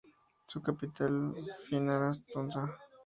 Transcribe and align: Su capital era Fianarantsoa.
Su 0.47 0.63
capital 0.63 1.35
era 1.37 1.55
Fianarantsoa. 1.69 2.75